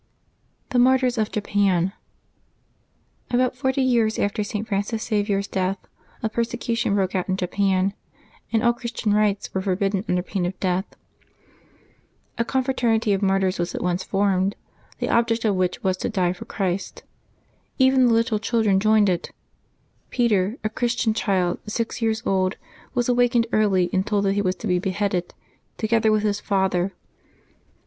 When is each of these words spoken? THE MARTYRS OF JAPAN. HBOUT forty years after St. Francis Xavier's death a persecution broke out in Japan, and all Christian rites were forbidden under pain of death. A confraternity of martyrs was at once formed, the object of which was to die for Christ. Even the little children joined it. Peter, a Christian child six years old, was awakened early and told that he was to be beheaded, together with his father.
THE 0.71 0.79
MARTYRS 0.79 1.19
OF 1.19 1.31
JAPAN. 1.31 1.93
HBOUT 3.29 3.53
forty 3.55 3.83
years 3.83 4.17
after 4.17 4.43
St. 4.43 4.67
Francis 4.67 5.05
Xavier's 5.05 5.45
death 5.47 5.77
a 6.23 6.27
persecution 6.27 6.95
broke 6.95 7.13
out 7.13 7.29
in 7.29 7.37
Japan, 7.37 7.93
and 8.51 8.63
all 8.63 8.73
Christian 8.73 9.13
rites 9.13 9.53
were 9.53 9.61
forbidden 9.61 10.03
under 10.09 10.23
pain 10.23 10.47
of 10.47 10.59
death. 10.59 10.85
A 12.39 12.43
confraternity 12.43 13.13
of 13.13 13.21
martyrs 13.21 13.59
was 13.59 13.75
at 13.75 13.83
once 13.83 14.03
formed, 14.03 14.55
the 14.97 15.07
object 15.09 15.45
of 15.45 15.53
which 15.53 15.83
was 15.83 15.97
to 15.97 16.09
die 16.09 16.33
for 16.33 16.45
Christ. 16.45 17.03
Even 17.77 18.07
the 18.07 18.13
little 18.13 18.39
children 18.39 18.79
joined 18.79 19.07
it. 19.07 19.29
Peter, 20.09 20.57
a 20.63 20.69
Christian 20.71 21.13
child 21.13 21.59
six 21.67 22.01
years 22.01 22.23
old, 22.25 22.57
was 22.95 23.07
awakened 23.07 23.45
early 23.51 23.87
and 23.93 24.03
told 24.07 24.25
that 24.25 24.33
he 24.33 24.41
was 24.41 24.55
to 24.55 24.65
be 24.67 24.79
beheaded, 24.79 25.35
together 25.77 26.11
with 26.11 26.23
his 26.23 26.39
father. 26.39 26.91